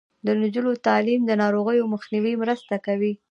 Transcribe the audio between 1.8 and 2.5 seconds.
مخنیوي